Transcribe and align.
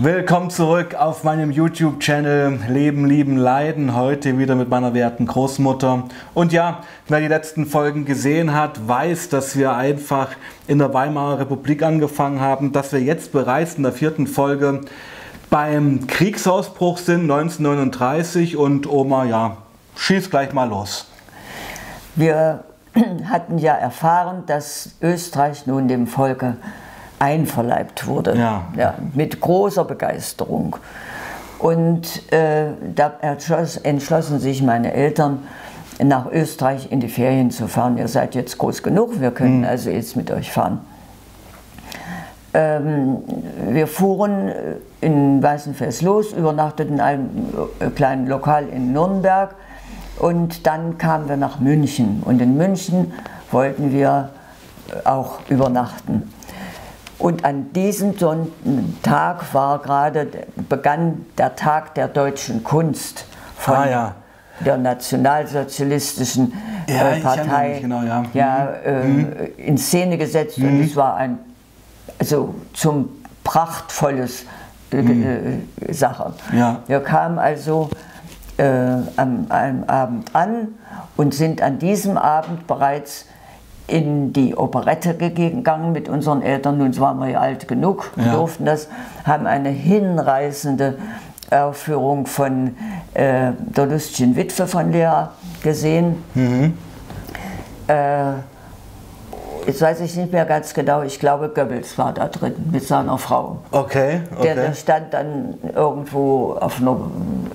Willkommen 0.00 0.50
zurück 0.50 0.96
auf 0.96 1.22
meinem 1.22 1.52
YouTube-Channel 1.52 2.58
Leben, 2.68 3.06
Lieben, 3.06 3.36
Leiden. 3.36 3.94
Heute 3.94 4.36
wieder 4.38 4.56
mit 4.56 4.68
meiner 4.68 4.92
werten 4.92 5.24
Großmutter. 5.24 6.08
Und 6.34 6.52
ja, 6.52 6.82
wer 7.06 7.20
die 7.20 7.28
letzten 7.28 7.64
Folgen 7.64 8.04
gesehen 8.04 8.52
hat, 8.54 8.88
weiß, 8.88 9.28
dass 9.28 9.56
wir 9.56 9.76
einfach 9.76 10.30
in 10.66 10.80
der 10.80 10.92
Weimarer 10.92 11.38
Republik 11.38 11.84
angefangen 11.84 12.40
haben, 12.40 12.72
dass 12.72 12.92
wir 12.92 13.00
jetzt 13.00 13.30
bereits 13.30 13.76
in 13.76 13.84
der 13.84 13.92
vierten 13.92 14.26
Folge 14.26 14.80
beim 15.48 16.08
Kriegsausbruch 16.08 16.98
sind, 16.98 17.30
1939. 17.30 18.56
Und 18.56 18.90
Oma, 18.90 19.26
ja, 19.26 19.58
schieß 19.94 20.28
gleich 20.28 20.52
mal 20.52 20.68
los. 20.68 21.08
Wir 22.16 22.64
hatten 23.30 23.58
ja 23.58 23.74
erfahren, 23.74 24.42
dass 24.46 24.96
Österreich 25.00 25.68
nun 25.68 25.86
dem 25.86 26.08
Volke 26.08 26.56
einverleibt 27.24 28.06
wurde. 28.06 28.36
Ja. 28.36 28.64
Ja, 28.76 28.94
mit 29.14 29.40
großer 29.40 29.84
Begeisterung. 29.84 30.76
Und 31.58 32.30
äh, 32.32 32.66
da 32.94 33.12
entschloss, 33.22 33.78
entschlossen 33.78 34.38
sich 34.38 34.62
meine 34.62 34.92
Eltern, 34.92 35.38
nach 36.02 36.26
Österreich 36.30 36.90
in 36.90 36.98
die 37.00 37.08
Ferien 37.08 37.50
zu 37.50 37.68
fahren. 37.68 37.96
Ihr 37.96 38.08
seid 38.08 38.34
jetzt 38.34 38.58
groß 38.58 38.82
genug, 38.82 39.20
wir 39.20 39.30
können 39.30 39.60
Mhm. 39.60 39.64
also 39.64 39.90
jetzt 39.90 40.16
mit 40.16 40.30
euch 40.30 40.50
fahren. 40.50 40.80
Ähm, 42.52 43.18
wir 43.70 43.86
fuhren 43.86 44.52
in 45.00 45.42
Weißenfels 45.42 46.02
los, 46.02 46.32
übernachteten 46.32 46.94
in 46.94 47.00
einem 47.00 47.28
äh, 47.80 47.90
kleinen 47.90 48.26
Lokal 48.26 48.68
in 48.68 48.92
Nürnberg 48.92 49.54
und 50.18 50.66
dann 50.66 50.98
kamen 50.98 51.28
wir 51.28 51.36
nach 51.36 51.58
München. 51.60 52.22
Und 52.24 52.40
in 52.42 52.56
München 52.56 53.12
wollten 53.50 53.92
wir 53.92 54.30
äh, 54.90 55.08
auch 55.08 55.38
übernachten. 55.48 56.30
Und 57.18 57.44
an 57.44 57.72
diesem 57.72 58.18
Son- 58.18 58.50
Tag 59.02 59.54
war 59.54 59.80
gerade, 59.80 60.26
begann 60.68 61.24
der 61.38 61.54
Tag 61.56 61.94
der 61.94 62.08
deutschen 62.08 62.64
Kunst 62.64 63.26
von 63.56 63.74
Ah, 63.76 63.88
ja. 63.88 64.14
der 64.64 64.76
nationalsozialistischen 64.78 66.52
Ja, 66.88 67.10
äh, 67.12 67.20
Partei 67.20 67.78
genau, 67.80 68.02
ja. 68.02 68.24
ja, 68.34 68.66
äh, 68.84 69.46
in 69.56 69.78
Szene 69.78 70.18
gesetzt. 70.18 70.58
Und 70.58 70.80
es 70.82 70.96
war 70.96 71.16
ein, 71.16 71.38
also 72.18 72.54
zum 72.72 73.08
prachtvolles 73.44 74.44
äh, 74.92 74.98
äh, 74.98 75.92
Sache. 75.92 76.34
Ja. 76.52 76.80
Wir 76.86 77.00
kamen 77.00 77.38
also 77.38 77.90
äh, 78.56 78.64
am, 79.16 79.46
am 79.48 79.84
Abend 79.86 80.34
an 80.34 80.68
und 81.16 81.32
sind 81.34 81.62
an 81.62 81.78
diesem 81.78 82.16
Abend 82.18 82.66
bereits 82.66 83.26
in 83.86 84.32
die 84.32 84.56
Operette 84.56 85.14
gegangen 85.14 85.92
mit 85.92 86.08
unseren 86.08 86.42
Eltern. 86.42 86.78
Nun 86.78 86.98
waren 86.98 87.18
wir 87.18 87.28
ja 87.28 87.40
alt 87.40 87.68
genug, 87.68 88.12
Ja. 88.16 88.32
durften 88.34 88.64
das, 88.64 88.88
haben 89.24 89.46
eine 89.46 89.68
hinreißende 89.68 90.98
Aufführung 91.50 92.26
von 92.26 92.74
äh, 93.12 93.52
der 93.58 93.86
lustigen 93.86 94.34
Witwe 94.36 94.66
von 94.66 94.90
Lea 94.92 95.28
gesehen. 95.62 96.16
Äh, 97.86 97.94
jetzt 99.66 99.80
weiß 99.80 100.00
ich 100.00 100.16
nicht 100.16 100.32
mehr 100.32 100.44
ganz 100.44 100.74
genau, 100.74 101.02
ich 101.02 101.18
glaube 101.20 101.48
Goebbels 101.48 101.96
war 101.98 102.12
da 102.12 102.28
drin 102.28 102.54
mit 102.70 102.86
seiner 102.86 103.18
Frau. 103.18 103.58
Okay, 103.70 104.20
Der, 104.42 104.52
okay. 104.52 104.54
der 104.54 104.74
stand 104.74 105.12
dann 105.14 105.54
irgendwo 105.74 106.52
auf, 106.60 106.80
einer, 106.80 106.96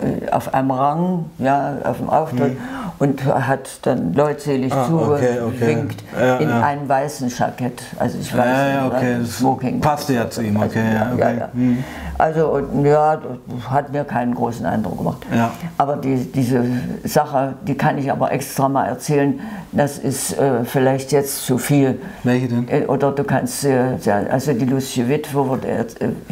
äh, 0.02 0.30
auf 0.32 0.54
einem 0.54 0.72
Rang, 0.72 1.26
ja, 1.40 1.78
auf 1.84 1.98
dem 1.98 2.10
Auftritt 2.10 2.58
und 3.00 3.24
hat 3.26 3.70
dann 3.84 4.14
leutselig 4.14 4.74
Hm. 4.74 4.80
Ah, 4.80 4.86
okay, 5.14 5.40
okay. 5.42 5.58
zugewinkt 5.58 6.04
Ja, 6.20 6.38
in 6.38 6.50
ja. 6.50 6.62
einem 6.62 6.88
weißen 6.90 7.30
Jackett. 7.30 7.82
Also 7.98 8.18
ich 8.20 8.36
weiß 8.36 8.46
Ja, 8.46 8.68
ja, 8.70 8.88
okay, 8.88 9.18
das 9.22 9.38
Smoking. 9.38 9.80
passte 9.82 10.14
ja 10.14 10.30
zu 10.30 10.42
ihm, 10.42 10.58
okay, 10.58 10.84
ja, 10.94 11.12
okay. 11.14 11.38
ja. 11.40 11.50
Hm. 11.54 11.84
Also 12.19 12.59
ja, 12.84 13.16
das 13.16 13.69
hat 13.72 13.94
mir 13.94 14.03
keinen 14.03 14.35
großen 14.35 14.66
Eindruck 14.66 14.97
gemacht. 14.97 15.25
Ja. 15.34 15.52
Aber 15.78 15.96
die, 15.96 16.18
diese 16.18 16.66
Sache, 17.06 17.53
die 17.66 17.75
kann 17.75 17.97
ich 17.97 18.12
aber 18.12 18.34
extra 18.34 18.68
mal 18.68 18.88
erzählen. 18.88 19.40
Das 19.72 19.97
ist 19.97 20.38
äh, 20.38 20.66
vielleicht 20.66 21.13
jetzt 21.13 21.46
zu 21.46 21.57
viel. 21.57 22.02
Welche 22.25 22.50
denn? 22.50 22.68
Äh, 22.68 22.85
Oder 22.88 23.13
du 23.13 23.24
kannst, 23.24 23.63
äh, 23.63 23.96
also 24.30 24.52
die 24.52 24.66
lustige 24.66 25.07
Witwe 25.07 25.47
wurde 25.47 25.68
äh, 25.69 25.85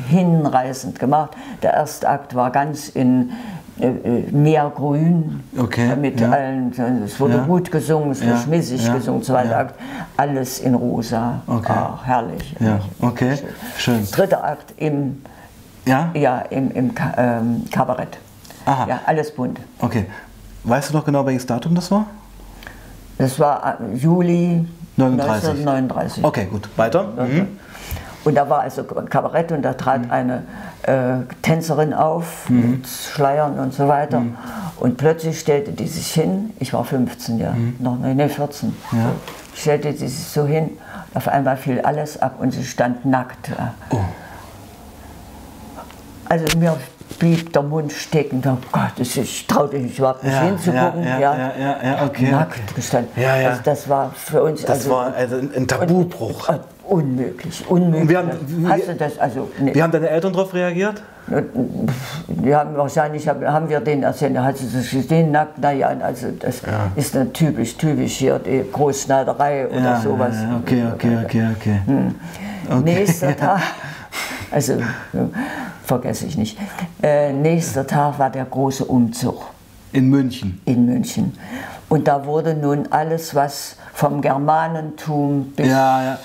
hinreißend 0.09 0.99
gemacht. 0.99 1.31
Der 1.63 1.73
erste 1.73 2.09
Akt 2.09 2.35
war 2.35 2.51
ganz 2.51 2.89
in 2.89 3.31
äh, 3.79 3.87
äh, 3.87 4.31
Meergrün. 4.31 5.41
Okay, 5.57 5.91
äh, 5.93 5.95
Mit 5.95 6.19
ja. 6.19 6.31
allen, 6.31 6.73
es 7.05 7.17
wurde 7.17 7.35
Ja. 7.37 7.43
gut 7.45 7.71
gesungen, 7.71 8.11
es 8.11 8.21
wurde 8.21 8.31
Ja, 8.31 8.37
schmissig 8.39 8.85
ja, 8.85 8.93
gesungen, 8.95 9.23
zweiter. 9.23 9.57
Akt, 9.57 9.75
alles 10.17 10.59
in 10.59 10.75
rosa. 10.75 11.41
Okay. 11.47 11.71
Ah, 11.71 11.97
herrlich. 12.03 12.55
Ja, 12.59 12.79
okay, 13.01 13.37
schön. 13.77 14.05
Dritter 14.11 14.43
Akt 14.43 14.73
im, 14.77 15.21
Ja? 15.87 16.11
ja, 16.13 16.39
im, 16.49 16.71
im 16.71 16.93
ähm, 17.17 17.65
Kabarett. 17.71 18.17
Aha. 18.65 18.85
Ja, 18.87 18.99
alles 19.05 19.33
bunt. 19.33 19.59
Okay. 19.79 20.05
Weißt 20.63 20.89
du 20.89 20.97
noch 20.97 21.05
genau, 21.05 21.25
welches 21.25 21.45
Datum 21.45 21.73
das 21.75 21.89
war? 21.91 22.05
Das 23.17 23.39
war 23.39 23.79
äh, 23.81 23.95
Juli 23.95 24.65
39. 24.97 25.49
1939. 25.49 26.23
Okay, 26.23 26.45
gut. 26.51 26.67
Weiter. 26.75 27.03
Mhm. 27.17 27.47
Und 28.25 28.35
da 28.35 28.49
war 28.49 28.59
also 28.61 28.83
Kabarett 28.83 29.53
und 29.53 29.61
da 29.61 29.73
trat 29.73 30.11
eine 30.11 30.43
äh, 30.83 31.19
Tänzerin 31.41 31.93
auf 31.93 32.49
Mhm. 32.49 32.71
mit 32.71 32.87
Schleiern 32.87 33.57
und 33.57 33.73
so 33.73 33.87
weiter. 33.87 34.21
Und 34.79 34.97
plötzlich 34.97 35.39
stellte 35.39 35.71
die 35.71 35.87
sich 35.87 36.11
hin, 36.11 36.51
ich 36.59 36.73
war 36.73 36.83
15 36.83 37.37
ja, 37.39 37.51
Mhm. 37.51 37.75
noch 37.79 37.97
nee, 37.99 38.27
14, 38.27 38.75
so, 38.91 38.97
stellte 39.55 39.93
sie 39.93 40.07
sich 40.09 40.27
so 40.27 40.45
hin, 40.45 40.71
auf 41.13 41.29
einmal 41.29 41.55
fiel 41.55 41.79
alles 41.81 42.21
ab 42.21 42.35
und 42.39 42.51
sie 42.51 42.65
stand 42.65 43.05
nackt. 43.05 43.49
Oh. 43.91 43.99
Also 46.29 46.57
mir 46.57 46.75
blieb 47.19 47.53
der 47.53 47.61
Mund 47.63 47.91
stecken, 47.91 48.41
oh 48.45 48.57
Gott, 48.71 48.91
das 48.97 49.07
ist- 49.09 49.17
ich 49.17 49.47
traute 49.47 49.77
mich 49.79 49.97
überhaupt 49.97 50.23
nicht 50.23 50.33
Ja, 50.33 50.41
hinzugucken. 50.41 51.03
ja, 51.03 51.19
ja, 51.19 51.33
ja, 51.37 51.51
ja, 51.59 51.77
ja, 51.83 52.05
okay, 52.05 52.31
Nackt 52.31 52.53
okay. 52.53 52.61
gestanden. 52.75 53.11
Ja, 53.15 53.37
ja. 53.37 53.49
Also 53.49 53.61
das 53.63 53.89
war 53.89 54.11
für 54.13 54.43
uns 54.43 54.61
Das 54.61 54.69
also, 54.79 54.89
war 54.91 55.13
also 55.15 55.37
ein, 55.37 55.67
Tabubruch. 55.67 56.49
äh, 56.49 56.59
unmöglich, 56.83 57.63
unmöglich. 57.69 58.09
wir 58.09 58.17
haben- 58.19 58.31
Hast 58.69 58.87
du 58.87 58.95
das 58.95 59.17
also? 59.19 59.49
Nee. 59.59 59.73
Wie 59.73 59.81
haben 59.81 59.91
deine 59.91 60.09
Eltern 60.09 60.33
darauf 60.33 60.53
reagiert? 60.53 61.01
Die 62.27 62.55
haben 62.55 62.77
wahrscheinlich 62.77 63.27
haben, 63.27 63.67
wir 63.69 63.79
den 63.81 64.03
erzählt, 64.03 64.37
hat 64.37 64.57
sie 64.57 64.67
das 64.71 64.89
gesehen, 64.89 65.31
nackt, 65.31 65.57
naja, 65.59 65.89
also 66.01 66.27
das 66.39 66.61
ist 66.95 67.15
dann 67.15 67.33
typisch, 67.33 67.75
typisch 67.75 68.13
hier 68.13 68.39
die 68.39 68.63
Großschneiderei 68.71 69.67
oder 69.67 69.77
ja, 69.81 69.99
sowas. 69.99 70.35
ja, 70.41 70.57
okay, 70.63 70.83
okay, 70.93 71.17
okay, 71.25 71.47
okay. 71.55 71.79
okay. 72.69 72.81
Nächster 72.83 73.35
Tag, 73.37 73.59
also 74.51 74.73
äh, 74.73 74.79
vergesse 75.83 76.25
ich 76.25 76.37
nicht, 76.37 76.57
äh, 77.01 77.31
nächster 77.33 77.85
Tag 77.87 78.19
war 78.19 78.29
der 78.29 78.45
große 78.45 78.85
Umzug 78.85 79.45
In 79.91 80.09
München. 80.09 80.61
in 80.65 80.85
München. 80.85 81.37
Und 81.89 82.07
da 82.07 82.25
wurde 82.25 82.53
nun 82.53 82.87
alles, 82.91 83.33
was 83.35 83.77
vom 83.93 84.21
Germanentum 84.21 85.53
bis 85.55 85.67
Ja, 85.67 86.03
ja. 86.03 86.19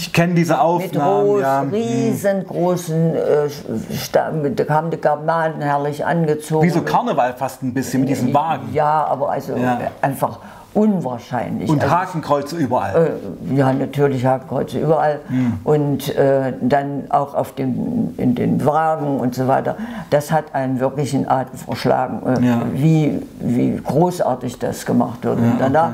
Ich 0.00 0.12
kenne 0.12 0.34
diese 0.34 0.52
mit 0.52 0.60
Aufnahmen. 0.62 1.26
groß, 1.26 1.40
ja. 1.40 1.60
riesengroßen, 1.62 3.14
äh, 3.16 3.48
Sta- 3.96 4.30
mit- 4.30 4.60
da 4.60 4.72
haben 4.72 4.90
die 4.90 5.00
Germanen 5.00 5.60
herrlich 5.60 6.04
angezogen. 6.06 6.64
Wie 6.64 6.70
so 6.70 6.82
Karneval 6.82 7.34
fast 7.34 7.62
ein 7.62 7.74
bisschen 7.74 8.00
mit 8.02 8.10
diesen 8.10 8.32
Wagen. 8.32 8.72
Ja, 8.72 9.04
aber 9.06 9.30
also 9.30 9.56
Ja. 9.56 9.78
einfach 10.00 10.38
unwahrscheinlich. 10.78 11.68
Und 11.68 11.82
also, 11.82 11.94
Hakenkreuze 11.94 12.56
überall. 12.56 13.10
äh, 13.52 13.54
ja, 13.56 13.72
natürlich 13.72 14.24
Hakenkreuze 14.24 14.78
überall. 14.78 15.20
Hm. 15.28 15.54
Und 15.64 16.14
äh, 16.16 16.52
dann 16.60 17.04
auch 17.10 17.34
auf 17.34 17.52
dem, 17.54 18.14
in 18.16 18.34
den 18.34 18.64
Wagen 18.64 19.18
und 19.18 19.34
so 19.34 19.48
weiter. 19.48 19.76
Das 20.10 20.30
hat 20.30 20.54
einen 20.54 20.78
wirklichen 20.78 21.28
Atem 21.28 21.58
verschlagen, 21.58 22.22
äh, 22.26 22.46
Ja. 22.46 22.62
wie, 22.72 23.20
wie 23.40 23.76
großartig 23.76 24.58
das 24.58 24.86
gemacht 24.86 25.24
wird. 25.24 25.38
und 25.38 25.58
danach 25.58 25.92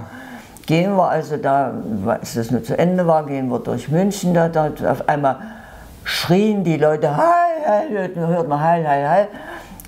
gehen 0.67 0.97
wir 0.97 1.09
also 1.09 1.37
da, 1.37 1.73
als 2.07 2.35
das 2.35 2.51
nur 2.51 2.63
zu 2.63 2.77
Ende 2.79 3.07
war, 3.07 3.25
gehen 3.25 3.49
wir 3.51 3.59
durch 3.61 3.89
München. 3.89 4.35
Da, 4.35 4.49
da 4.49 4.71
auf 4.91 5.09
einmal 5.09 5.37
schrien 6.05 6.63
die 6.65 6.77
Leute, 6.77 7.17
heil, 7.17 7.89
heil, 7.91 8.11
hört 8.15 8.49
man 8.49 8.61
heil, 8.61 8.87
heil, 8.87 9.09
heil. 9.09 9.29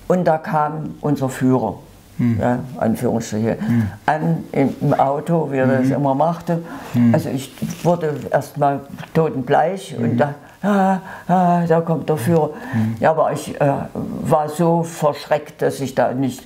Und 0.07 0.25
da 0.25 0.37
kam 0.37 0.95
unser 1.01 1.29
Führer. 1.29 1.75
Ja, 2.19 2.59
Anführungsstriche, 2.77 3.57
an 4.07 4.43
im 4.51 4.93
Auto, 4.95 5.51
wie 5.51 5.57
er 5.57 5.67
das 5.67 5.89
immer 5.91 6.15
machte. 6.15 6.63
Also 7.11 7.29
ich 7.29 7.53
wurde 7.83 8.15
erst 8.31 8.57
mal 8.57 8.79
totenbleich 9.13 9.95
und 9.99 10.17
da, 10.17 10.33
ah, 10.63 10.97
ah, 11.27 11.61
da 11.67 11.81
kommt 11.81 12.09
der 12.09 12.17
Führer. 12.17 12.49
Ja, 12.99 13.11
aber 13.11 13.31
ich 13.31 13.59
äh, 13.59 13.65
war 13.93 14.49
so 14.49 14.83
verschreckt, 14.83 15.61
dass 15.61 15.79
ich 15.79 15.95
da 15.95 16.13
nicht, 16.13 16.43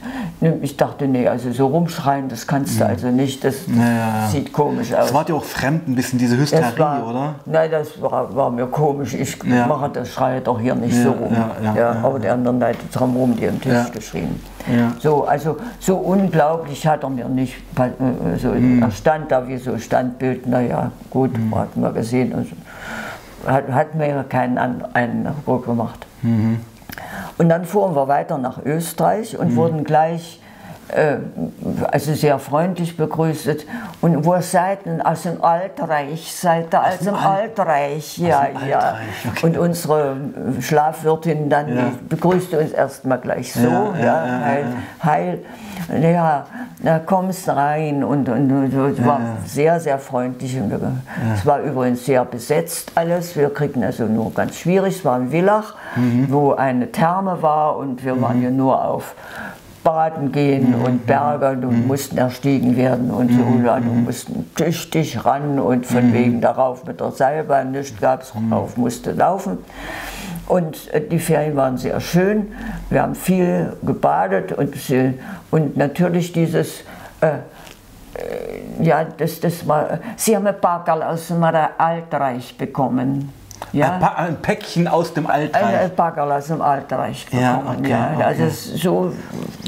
ich 0.62 0.78
dachte, 0.78 1.08
nee, 1.08 1.28
also 1.28 1.52
so 1.52 1.68
rumschreien, 1.68 2.30
das 2.30 2.48
kannst 2.48 2.80
du 2.80 2.86
also 2.86 3.08
nicht, 3.08 3.44
das, 3.44 3.66
das 3.66 3.76
Ja, 3.76 3.84
ja, 3.84 4.22
ja. 4.24 4.28
sieht 4.28 4.52
komisch 4.54 4.94
aus. 4.94 5.06
Das 5.08 5.14
war 5.14 5.26
dir 5.26 5.36
auch 5.36 5.44
fremd, 5.44 5.88
ein 5.88 5.96
bisschen 5.96 6.20
diese 6.20 6.38
Hysterie, 6.38 6.78
war, 6.78 7.08
oder? 7.08 7.36
Nein, 7.46 7.72
das 7.72 8.02
war, 8.02 8.36
war 8.36 8.50
mir 8.52 8.68
komisch. 8.68 9.14
Ich 9.14 9.38
Ja. 9.44 9.68
mache 9.68 9.90
das 9.90 10.10
Schreie 10.10 10.42
doch 10.42 10.60
hier 10.60 10.76
nicht 10.76 10.96
Ja, 10.98 11.04
so 11.04 11.12
rum. 11.12 11.36
ja, 11.64 11.76
ja, 11.76 11.92
aber 12.04 12.20
die 12.20 12.28
anderen 12.30 12.60
Leute 12.60 12.80
drum 12.94 13.16
rum, 13.16 13.36
die 13.36 13.48
am 13.48 13.60
Tisch 13.62 13.92
geschrien. 13.92 14.40
Ja. 14.72 14.92
So, 15.00 15.24
also 15.26 15.58
so 15.80 15.96
unglaublich 15.96 16.86
hat 16.86 17.04
er 17.04 17.10
mir 17.10 17.28
nicht. 17.28 17.56
äh, 17.78 18.38
So, 18.38 18.50
Mhm. 18.50 18.84
Er 18.84 18.92
stand 18.92 19.32
da 19.32 19.48
wie 19.48 19.58
so 19.58 19.78
Standbild, 19.78 20.46
naja, 20.46 20.92
gut, 21.10 21.32
hat 21.56 21.76
man 21.78 21.94
gesehen. 21.94 22.34
Und 22.34 22.48
so. 22.50 22.56
Hat, 23.46 23.70
hat 23.70 23.96
mir 23.96 24.24
keinen 24.28 24.58
Eindruck 24.58 25.66
gemacht. 25.66 26.06
Mhm. 26.22 26.60
Und 27.38 27.50
dann 27.50 27.66
fuhren 27.66 27.96
wir 27.96 28.08
weiter 28.08 28.38
nach 28.38 28.64
Österreich 28.64 29.38
und 29.38 29.56
wurden 29.56 29.84
gleich 29.84 30.41
also 31.92 32.14
sehr 32.14 32.40
freundlich 32.40 32.98
begrüßt. 32.98 33.66
Und 34.02 34.26
wo 34.26 34.40
seid 34.42 34.86
ihr? 34.86 35.00
Aus 35.06 35.24
dem 35.24 35.44
Altreich, 35.44 36.34
seid 36.34 36.74
ihr 36.74 36.84
aus, 36.84 36.98
dem 37.00 37.16
Altreich? 37.16 38.18
Ja, 38.18 38.46
dem 38.46 38.68
ja. 38.70 38.80
Altreich, 38.80 39.02
okay. 39.30 39.46
Und 39.48 39.58
unsere 39.58 40.16
Schlafwirtin 40.60 41.50
dann 41.50 41.76
Ja. 41.76 41.84
begrüßte 42.10 42.60
uns 42.60 42.72
erstmal 42.72 43.20
gleich 43.20 43.54
so, 43.54 43.62
Ja, 43.68 43.94
ja, 44.00 44.26
ja, 44.28 44.40
heil, 44.46 44.66
heil. 45.04 45.40
Ja, 46.02 46.46
da 46.84 47.00
kommst 47.00 47.50
rein 47.50 48.04
und, 48.04 48.30
und, 48.30 48.52
und 48.52 48.74
es 48.74 49.06
war 49.06 49.20
sehr, 49.46 49.80
sehr 49.80 49.98
freundlich. 50.00 50.56
Und 50.60 50.70
wir- 50.70 50.80
Es 51.34 51.46
war 51.46 51.60
übrigens 51.60 52.06
sehr 52.06 52.24
besetzt 52.24 52.92
alles. 52.96 53.36
Wir 53.36 53.52
kriegten 53.54 53.84
also 53.84 54.06
nur 54.06 54.32
ganz 54.34 54.56
schwierig. 54.58 54.98
Es 54.98 55.06
war 55.06 55.18
in 55.18 55.30
Villach, 55.32 55.76
Mhm. 55.96 56.28
wo 56.32 56.54
eine 56.54 56.92
Therme 56.92 57.42
war 57.42 57.76
und 57.78 58.06
wir 58.06 58.22
waren 58.22 58.42
ja 58.42 58.50
nur 58.50 58.84
auf 58.86 59.16
Baden 59.84 60.32
gehen 60.32 60.78
Mhm. 60.78 60.86
und 60.86 61.06
Berge 61.08 61.50
und 61.68 61.88
mussten 61.88 62.18
erstiegen 62.18 62.78
werden 62.78 63.12
und 63.12 63.32
so. 63.32 63.44
Mhm. 63.44 63.64
du 63.64 63.94
mussten 64.06 64.50
tüchtig 64.56 65.26
ran 65.26 65.60
und 65.60 65.86
von 65.86 66.14
wegen 66.14 66.42
darauf 66.42 66.86
mit 66.86 67.00
der 67.00 67.12
Seilbahn, 67.12 67.72
nicht 67.72 68.00
gab 68.00 68.22
es, 68.22 68.34
Mhm. 68.36 68.54
rauf 68.54 68.78
musste 68.78 69.12
laufen. 69.12 69.58
Und 70.48 70.94
äh, 70.94 71.02
die 71.02 71.20
Ferien 71.20 71.56
waren 71.56 71.78
sehr 71.78 72.00
schön. 72.00 72.52
Wir 72.90 73.04
haben 73.04 73.16
viel 73.16 73.74
gebadet 73.84 74.52
und, 74.52 74.76
und 75.50 75.78
natürlich 75.78 76.34
dieses, 76.34 76.82
äh, 77.22 77.28
äh, 77.28 78.84
ja, 78.84 79.06
das, 79.06 79.40
das 79.40 79.68
war, 79.68 80.00
sie 80.18 80.36
haben 80.36 80.46
ein 80.46 80.60
Packerl 80.60 81.04
aus 81.04 81.28
dem 81.28 81.44
Altreich 81.44 82.58
bekommen. 82.58 83.32
Ja? 83.74 83.94
Ein, 83.94 84.00
Pa- 84.02 84.16
ein 84.18 84.42
Päckchen 84.42 84.88
aus 84.88 85.14
dem 85.14 85.28
Ein 85.28 85.54
Altreich. 85.54 85.96
Packerl 85.96 86.32
aus 86.32 86.48
dem 86.48 86.62
Altreich 86.62 87.26
Ja, 87.32 87.54
bekommen. 87.58 87.78
okay, 87.80 87.90
ja, 87.90 88.12
okay. 88.16 88.24
Also 88.24 88.44
es- 88.44 88.66
so 88.82 89.14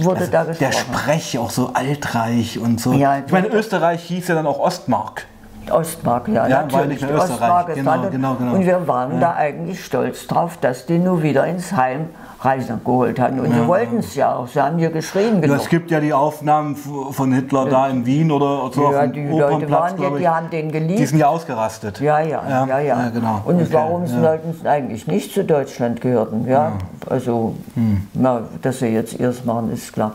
wurde 0.01 0.27
da 0.27 0.43
Der 0.43 0.69
gesprochen. 0.69 0.93
Sprech 0.97 1.37
auch 1.39 1.49
so 1.49 1.71
altreich 1.73 2.59
und 2.59 2.79
so. 2.81 2.93
Ja, 2.93 3.19
ich 3.25 3.31
meine, 3.31 3.47
Österreich 3.47 4.03
hieß 4.03 4.27
ja 4.27 4.35
dann 4.35 4.47
auch 4.47 4.59
Ostmark. 4.59 5.25
Ostmark, 5.71 6.27
ja, 6.27 6.47
Ja, 6.47 6.63
natürlich. 6.63 6.99
die 6.99 7.05
Österreich. 7.05 7.31
Ostmark 7.31 7.73
Genau, 7.75 8.01
genau, 8.11 8.35
genau. 8.35 8.53
Und 8.55 8.65
wir 8.65 8.87
waren 8.87 9.19
da 9.19 9.33
eigentlich 9.35 9.83
stolz 9.83 10.27
drauf, 10.27 10.57
dass 10.61 10.85
die 10.85 10.99
nur 10.99 11.21
wieder 11.23 11.45
ins 11.45 11.71
Heim 11.73 12.09
Reisen 12.41 12.81
geholt 12.83 13.19
hatten. 13.21 13.39
Und 13.39 13.53
sie 13.53 13.65
wollten 13.67 13.99
es 13.99 14.15
ja 14.15 14.35
auch. 14.35 14.47
Sie 14.49 14.59
haben 14.61 14.77
hier 14.77 14.89
geschrien 14.89 15.35
Ja, 15.35 15.39
genug. 15.41 15.57
es 15.57 15.69
gibt 15.69 15.89
ja 15.91 16.01
die 16.01 16.11
Aufnahmen 16.11 16.75
von 16.75 17.31
Hitler 17.31 17.67
da 17.67 17.87
in 17.87 18.05
Wien 18.05 18.29
oder 18.31 18.69
so 18.69 18.91
Ja, 18.91 18.99
auf 18.99 19.11
dem 19.11 19.13
die 19.13 19.27
Leute 19.39 19.71
waren 19.71 20.01
ja, 20.01 20.09
die 20.09 20.17
ich. 20.21 20.27
haben 20.27 20.49
den 20.49 20.69
geliebt. 20.69 20.99
Die 20.99 21.05
sind 21.05 21.19
ja 21.19 21.27
ausgerastet. 21.27 22.01
Ja, 22.01 22.19
ja, 22.19 22.43
ja, 22.67 22.79
ja. 22.79 23.09
genau. 23.13 23.39
Und 23.45 23.55
Okay, 23.61 23.67
warum 23.71 24.03
ja. 24.05 24.19
sollten 24.21 24.53
sie 24.61 24.67
eigentlich 24.67 25.07
nicht 25.07 25.33
zu 25.33 25.45
Deutschland 25.45 26.01
gehörten? 26.01 26.45
Ja, 26.45 26.73
also, 27.09 27.55
Hm. 27.75 28.07
na, 28.13 28.41
dass 28.61 28.79
sie 28.79 28.87
jetzt 28.87 29.13
ihrs 29.17 29.45
machen, 29.45 29.71
ist 29.71 29.93
klar. 29.93 30.11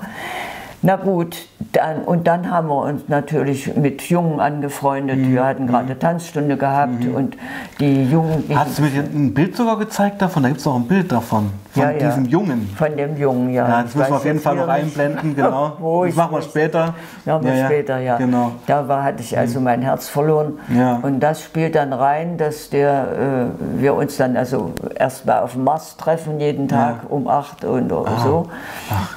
Na 0.81 0.95
gut, 0.95 1.37
dann, 1.73 2.03
und 2.03 2.27
dann 2.29 2.51
haben 2.51 2.69
wir 2.69 2.83
uns 2.83 3.03
natürlich 3.09 3.75
mit 3.75 4.03
Jungen 4.03 4.39
angefreundet. 4.39 5.17
Hm. 5.17 5.33
Wir 5.33 5.45
hatten 5.45 5.67
gerade 5.67 5.99
Tanzstunde 5.99 6.57
gehabt 6.57 7.05
und 7.05 7.37
die 7.81 8.05
Jungen. 8.05 8.45
Hast 8.55 8.79
du 8.79 8.83
mir 8.83 8.91
ein 9.03 9.35
Bild 9.35 9.57
sogar 9.57 9.77
gezeigt 9.79 10.23
davon? 10.23 10.45
Da 10.45 10.51
gibt 10.51 10.61
es 10.61 10.67
auch 10.67 10.77
ein 10.77 10.87
Bild 10.87 11.11
davon. 11.11 11.51
Von 11.73 11.82
Ja, 11.82 11.91
ja. 11.91 11.99
diesem 12.09 12.25
Jungen. 12.26 12.70
Von 12.76 12.97
dem 12.97 13.17
Jungen, 13.17 13.53
ja. 13.53 13.69
Ja, 13.69 13.82
das 13.82 13.94
müssen 13.94 14.11
wir 14.11 14.17
auf 14.17 14.25
jeden 14.25 14.41
Fall 14.41 14.56
noch 14.56 14.69
einblenden, 14.69 15.37
genau. 15.37 15.73
wo 15.79 16.03
das 16.05 16.11
ich 16.12 16.17
machen 16.17 16.32
wir 16.37 16.43
später. 16.43 16.94
Ja, 17.26 17.37
aber 17.37 17.49
später, 17.67 17.99
ja. 17.99 18.17
Genau. 18.17 18.53
Da 18.67 18.88
war, 18.88 19.03
hatte 19.05 19.23
ich 19.23 19.37
also 19.37 19.61
mein 19.61 19.82
Herz 19.82 20.09
verloren. 20.09 20.59
Ja. 20.75 20.97
Und 21.03 21.20
das 21.20 21.43
spielt 21.43 21.75
dann 21.75 21.93
rein, 21.93 22.38
dass 22.38 22.70
der, 22.70 23.49
äh, 23.49 23.81
wir 23.82 23.94
uns 23.94 24.17
dann 24.17 24.37
also 24.37 24.73
erstmal 24.94 25.43
auf 25.43 25.53
dem 25.53 25.65
Mars 25.65 25.97
treffen, 25.97 26.41
jeden 26.41 26.69
Tag 26.69 27.00
um 27.09 27.29
8 27.29 27.65
und 27.65 27.93
oder 27.93 28.17
so. 28.19 28.47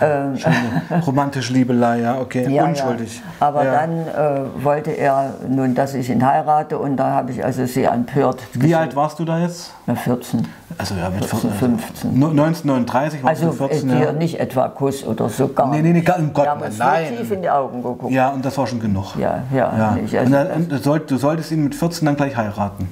Ähm, 0.02 0.36
Romantische 1.08 1.54
Liebelei, 1.54 2.02
ja, 2.02 2.20
okay. 2.20 2.46
Unschuldig. 2.62 3.22
Aber 3.40 3.64
dann 3.64 3.92
äh, 4.08 4.64
wollte 4.64 4.92
er 4.92 5.34
nun, 5.48 5.74
dass 5.76 5.94
ich 5.94 6.10
ihn 6.10 6.26
heirate 6.26 6.78
und 6.78 6.98
da 6.98 7.12
habe 7.12 7.32
ich 7.32 7.44
also 7.44 7.66
sehr 7.66 7.92
empört. 7.92 8.42
Wie 8.54 8.76
alt 8.76 8.96
warst 8.96 9.20
du 9.20 9.26
da 9.26 9.40
jetzt? 9.40 9.74
Na, 9.86 9.96
14. 9.96 10.48
Also 10.78 10.96
ja, 10.96 11.10
mit 11.10 11.26
14, 11.26 11.52
15. 11.52 12.20
No- 12.20 12.32
1939 12.44 13.24
warst 13.24 13.44
Also 13.44 13.52
du 13.58 13.68
14, 13.68 13.90
äh, 13.90 13.94
ja. 13.94 14.00
hier 14.00 14.14
nicht 14.14 14.40
etwa 14.40 14.68
Kuss 14.70 15.06
oder 15.06 15.30
so 15.30 15.48
gar 15.50 15.70
Nee, 15.70 15.82
nee, 15.82 15.94
nee, 15.94 16.02
gar- 16.02 16.20
um 16.20 16.34
Gott, 16.34 16.46
Wir 16.46 16.52
haben 16.52 16.62
uns 16.62 16.78
nein. 16.78 17.18
tief 17.18 17.32
in 17.32 17.42
die 17.42 17.50
Augen 17.50 17.82
geguckt. 17.84 18.12
Ja, 18.12 18.30
und 18.30 18.44
das 18.46 18.58
war 18.58 18.68
schon 18.68 18.80
genug. 18.80 19.16
Ja, 19.18 19.44
ja. 19.54 19.74
Ja. 19.78 19.92
nicht. 19.92 20.14
Und 20.14 20.20
Also, 20.20 20.32
dann, 20.34 20.48
und 20.52 20.72
du, 20.72 20.78
sollt, 20.78 21.10
du 21.12 21.18
solltest 21.18 21.52
ihn 21.52 21.64
mit 21.64 21.76
14 21.76 22.06
dann 22.06 22.16
gleich 22.16 22.36
heiraten. 22.36 22.90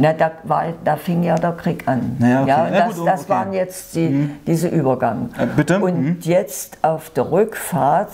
Na, 0.00 0.12
da, 0.12 0.30
war, 0.44 0.64
da 0.84 0.94
fing 0.96 1.24
ja 1.24 1.34
der 1.34 1.52
Krieg 1.52 1.82
an. 1.88 2.16
Ja, 2.20 2.42
okay. 2.42 2.48
ja, 2.48 2.70
das, 2.88 3.04
das 3.04 3.20
okay. 3.22 3.28
waren 3.30 3.52
jetzt 3.52 3.96
die, 3.96 4.30
diese 4.46 4.68
Übergang. 4.68 5.30
Äh, 5.36 5.46
bitte? 5.46 5.80
Und 5.80 6.00
Mhm. 6.00 6.16
jetzt 6.20 6.78
auf 6.82 7.10
der 7.10 7.30
Rückfahrt 7.32 8.10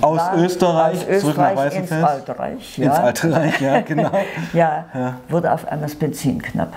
Aus 0.00 0.18
war- 0.18 0.36
Österreich, 0.38 1.06
aus 1.08 1.20
zurück 1.20 1.36
nach 1.36 1.50
Österreich 1.52 1.74
ins 1.76 1.90
Weißenfels. 1.90 2.04
Alte 2.04 2.38
Reich. 2.38 2.78
Ja. 2.78 2.84
Ins 2.86 2.98
Alte 2.98 3.32
Reich, 3.34 3.60
ja, 3.60 3.80
genau. 3.82 4.10
ja, 4.54 4.84
Ja. 4.94 5.14
wurde 5.28 5.52
auf 5.52 5.68
einmal 5.68 5.88
das 5.88 5.96
Benzin 5.98 6.40
knapp. 6.40 6.72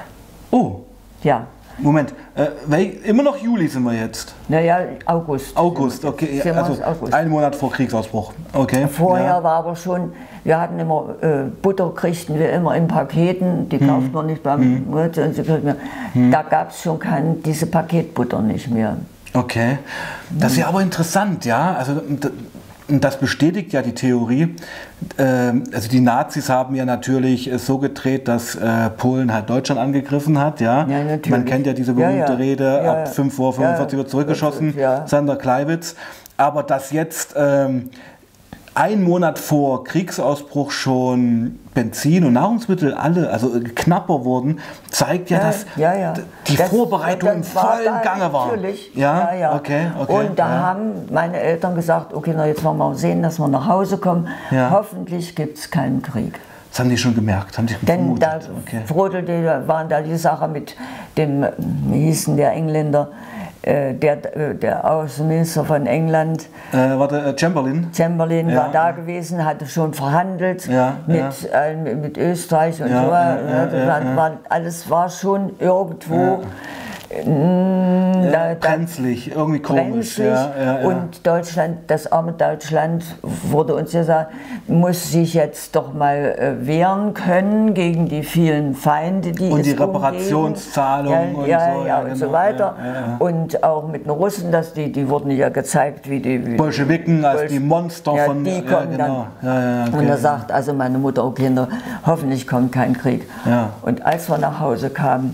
Oh, 0.52 0.82
Ja, 1.24 1.44
Moment. 1.81 2.14
Äh, 2.36 2.48
wel, 2.68 2.94
immer 3.04 3.24
noch 3.24 3.38
Juli 3.38 3.68
sind 3.68 3.84
wir 3.84 3.94
jetzt. 3.94 4.34
naja, 4.48 4.80
August. 5.06 5.56
August, 5.56 6.06
okay. 6.06 6.42
Sind 6.42 6.56
Also 6.56 6.81
August. 6.84 7.14
einen 7.14 7.30
Monat 7.30 7.56
vor 7.56 7.72
Kriegsausbruch. 7.72 8.34
Okay. 8.54 8.88
Vorher 8.88 9.26
ja. 9.26 9.44
war 9.44 9.58
aber 9.60 9.76
schon, 9.76 10.12
wir 10.44 10.60
hatten 10.60 10.80
immer, 10.80 11.16
äh, 11.22 11.44
Butter 11.62 11.92
kriegten 11.96 12.38
wir 12.40 12.52
immer 12.52 12.76
in 12.76 12.88
Paketen, 12.88 13.70
die 13.70 13.78
kauften 13.80 14.14
wir 14.14 14.24
nicht 14.24 14.44
beim 14.44 14.92
Wirt, 14.92 15.18
und 15.18 15.36
sie 15.36 15.44
kriegten 15.44 15.76
wir, 16.14 16.31
da 16.31 16.42
gab 16.44 16.72
es 16.72 16.81
schon 16.81 17.00
keine, 17.00 17.36
diese 17.36 17.66
Paketbutter 17.68 18.42
nicht 18.42 18.70
mehr. 18.70 18.98
Okay. 19.34 19.78
Das 20.32 20.54
ist 20.54 20.58
ja 20.58 20.68
aber 20.68 20.82
interessant, 20.82 21.46
ja. 21.46 21.75
Also 21.78 22.02
und 22.89 23.03
das 23.03 23.18
bestätigt 23.19 23.74
ja 23.74 23.81
die 23.81 23.94
Theorie. 23.94 24.56
Ähm, 25.18 25.63
Also 25.74 25.89
die 25.89 26.01
Nazis 26.01 26.50
haben 26.50 26.75
ja 26.75 26.86
natürlich 26.86 27.47
es 27.47 27.65
so 27.65 27.77
gedreht, 27.77 28.27
dass 28.27 28.56
äh, 28.56 28.89
Polen 28.89 29.33
halt 29.33 29.50
Deutschland 29.50 29.80
angegriffen 29.80 30.39
hat, 30.39 30.59
ja. 30.62 30.88
Ja, 30.88 31.03
natürlich. 31.03 31.30
Man 31.30 31.45
kennt 31.45 31.65
ja 31.68 31.74
diese 31.74 31.94
berühmte 31.94 32.31
ja. 32.33 32.38
Rede, 32.38 32.63
Ja, 32.63 32.83
ja. 32.83 32.91
ab 33.03 33.07
5 33.13 33.38
Uhr 33.39 33.53
45 33.53 33.91
Ja, 33.94 33.97
wird 33.97 34.09
zurückgeschossen. 34.09 34.74
Sander 35.06 35.36
Kleiwitz. 35.36 35.95
Aber 36.38 36.63
dass 36.63 36.91
jetzt 36.91 37.36
ähm, 37.38 37.89
ein 38.80 39.04
Monat 39.04 39.40
vor 39.40 39.84
Kriegsausbruch 39.84 40.72
schon 40.72 41.60
Benzin 41.74 42.24
und 42.24 42.34
Nahrungsmittel 42.34 42.94
alle, 42.94 43.30
also 43.30 43.53
äh, 43.53 43.60
knapper 43.60 44.24
wurden, 44.24 44.60
zeigt 44.89 45.30
ja, 45.30 45.39
dass 45.39 45.65
ja, 45.75 45.94
ja. 45.94 46.13
die 46.48 46.56
Das- 46.56 46.70
Vorbereitung 46.70 47.30
im 47.30 47.44
vollen 47.44 48.01
Gange 48.01 48.32
war. 48.32 48.48
Natürlich. 48.48 48.96
Ja, 48.96 49.34
ja, 49.34 49.39
ja. 49.39 49.56
okay, 49.56 49.88
okay. 50.00 50.13
Und 50.13 50.39
da 50.39 50.50
ja. 50.50 50.62
haben 50.62 50.92
meine 51.12 51.38
Eltern 51.38 51.75
gesagt, 51.75 52.13
okay, 52.13 52.34
na 52.34 52.48
jetzt 52.48 52.63
wollen 52.63 52.77
wir 52.77 52.96
sehen, 52.96 53.22
dass 53.22 53.38
wir 53.38 53.50
nach 53.50 53.68
Hause 53.68 53.98
kommen. 53.98 54.30
Ja. 54.50 54.70
Hoffentlich 54.72 55.36
gibt 55.36 55.58
es 55.58 55.70
keinen 55.70 56.01
Krieg. 56.01 56.39
Das 56.72 56.80
haben 56.80 56.89
die 56.89 56.98
schon 56.98 57.15
gemerkt, 57.15 57.58
haben 57.58 57.68
die 57.68 57.75
Denn 57.82 58.15
da 58.15 58.39
vermutet. 58.39 59.25
Okay. 59.25 59.44
da 59.46 59.68
waren 59.68 59.89
da 59.89 60.01
die 60.01 60.15
Sache 60.15 60.48
mit 60.48 60.77
dem, 61.18 61.46
wie 61.58 62.06
hießen 62.06 62.38
der 62.38 62.53
Engländer, 62.53 63.10
der, 63.94 64.38
äh, 64.38 64.56
der 64.56 64.90
Außenminister 64.90 65.64
von 65.66 65.86
England, 65.86 66.48
Äh, 66.72 66.98
warte, 66.98 67.18
äh, 67.20 67.38
Chamberlain. 67.38 67.90
Chamberlain 67.96 68.50
Ja. 68.50 68.58
war 68.58 68.70
da 68.72 68.92
gewesen, 68.92 69.44
hatte 69.46 69.66
schon 69.66 69.94
verhandelt 69.94 70.66
Ja, 70.68 70.94
mit, 71.08 71.26
äh, 71.54 71.76
mit 71.96 72.18
Österreich 72.18 72.82
und 72.82 72.90
so. 72.90 72.94
äh, 72.94 73.00
das 73.00 73.74
ja, 73.74 73.88
war, 73.88 74.16
war, 74.16 74.32
alles 74.50 74.90
war 74.90 75.10
schon 75.10 75.52
irgendwo 75.60 76.40
da, 77.10 78.54
da, 78.54 78.56
Brenzlig, 78.60 79.32
irgendwie 79.36 79.60
komisch. 79.60 80.16
brenzlig. 80.16 80.28
Ja, 80.28 80.51
ja, 80.58 80.82
ja. 80.82 80.88
Und 80.88 81.25
Deutschland, 81.25 81.78
das 81.88 82.12
arme 82.12 82.34
Deutschland, 82.34 83.04
wurde 83.22 83.74
uns 83.75 83.92
gesagt, 83.92 84.32
muss 84.68 85.12
sich 85.12 85.34
jetzt 85.34 85.75
doch 85.75 85.94
mal 85.94 86.36
äh, 86.38 86.68
wehren 86.68 87.13
können 87.16 87.74
gegen 87.74 88.08
die 88.08 88.22
vielen 88.24 88.75
Feinde, 88.75 89.32
die 89.32 89.50
Und 89.50 89.62
es 89.62 89.68
die. 89.68 89.72
Reparationszahlungen 89.74 91.32
ja, 91.32 91.39
und 91.39 91.48
ja, 91.48 91.60
so, 91.60 91.82
Ja, 91.82 91.88
ja, 91.88 91.98
und 92.00 92.06
genau, 92.06 92.16
so 92.16 92.32
weiter. 92.32 92.75
ja, 92.80 92.86
ja, 92.86 92.94
ja. 92.94 93.16
Und 93.18 93.63
auch 93.63 93.88
mit 93.88 94.06
den 94.06 94.12
Russen, 94.12 94.51
dass 94.51 94.74
die, 94.74 94.92
die 94.92 95.10
wurden 95.10 95.32
ja 95.32 95.50
gezeigt, 95.50 96.10
wie 96.10 96.20
die... 96.20 96.46
Wie 96.46 96.56
Bolschewiken 96.56 97.25
als 97.25 97.42
Bolsch- 97.42 97.48
die 97.50 97.60
Monster 97.60 98.13
ja, 98.16 98.25
von. 98.25 98.44
die 98.44 98.51
ja, 98.51 98.62
kommen 98.62 98.92
genau. 98.92 99.28
dann. 99.42 99.56
Ja, 99.56 99.62
ja, 99.80 99.86
okay. 99.88 99.98
Und 99.98 100.08
da 100.08 100.18
sagt 100.18 100.51
also 100.51 100.74
meine 100.74 101.00
Mutter, 101.00 101.25
oh 101.25 101.32
Kinder, 101.32 101.68
hoffentlich 102.06 102.48
kommt 102.48 102.72
kein 102.72 102.94
Krieg. 102.94 103.28
Ja. 103.46 103.72
Und 103.82 104.06
als 104.06 104.30
wir 104.30 104.38
nach 104.38 104.60
Hause 104.60 104.89
kamen, 104.92 105.34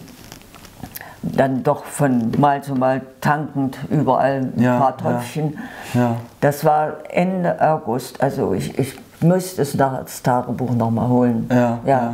dann 1.34 1.63
doch 1.63 1.86
von 1.86 2.32
Mal 2.38 2.63
zu 2.63 2.75
Mal 2.75 3.01
tankend 3.22 3.77
überall 3.89 4.51
ein 4.55 4.62
Ja, 4.62 4.79
paar 4.79 4.91
ja. 4.91 4.98
Tröpfchen. 4.98 5.58
Ja. 5.94 6.17
Das 6.41 6.63
war 6.63 6.94
Ende 7.10 7.60
August. 7.62 8.22
Also 8.22 8.53
ich, 8.53 8.77
ich 8.77 9.00
müsste 9.22 9.62
es 9.62 9.75
nach 9.75 10.01
das 10.03 10.22
Tagebuch 10.22 10.72
nochmal 10.72 11.08
holen. 11.10 11.50
Ja, 11.51 11.79
ja. 11.86 12.13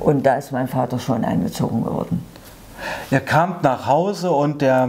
Und 0.00 0.24
da 0.24 0.34
ist 0.36 0.52
mein 0.52 0.68
Vater 0.68 0.98
schon 0.98 1.24
eingezogen 1.24 1.84
worden. 1.84 2.24
Ihr 3.10 3.20
kamt 3.20 3.62
nach 3.62 3.86
Hause 3.86 4.30
und 4.30 4.60
der, 4.60 4.88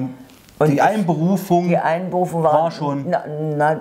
Und 0.58 0.72
die 0.72 0.82
Einberufung. 0.82 1.68
Die 1.68 1.78
Einberufung 1.78 2.44
war, 2.44 2.54
War 2.54 2.72
schon- 2.72 3.06
Na, 3.10 3.24
na, 3.58 3.80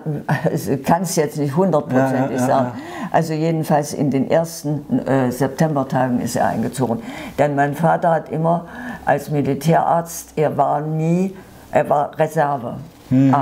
kann 0.85 1.03
es 1.03 1.15
jetzt 1.17 1.39
nicht 1.39 1.57
hundertprozentig 1.57 2.13
Ja, 2.19 2.27
ja, 2.31 2.33
ja, 2.33 2.39
sagen. 2.47 2.73
Also 3.13 3.33
jedenfalls 3.33 3.93
in 3.95 4.11
den 4.11 4.29
ersten 4.31 5.07
äh, 5.07 5.31
Septembertagen 5.31 6.21
ist 6.21 6.35
er 6.37 6.49
eingezogen. 6.49 7.01
Denn 7.39 7.55
mein 7.55 7.75
Vater 7.75 8.11
hat 8.11 8.29
immer 8.31 8.65
als 9.05 9.31
Militärarzt, 9.31 10.33
er 10.37 10.57
war 10.57 10.81
nie 10.81 11.37
er 11.71 11.89
war 11.91 12.17
Reservearzt. 12.19 12.77
Mhm. 13.11 13.33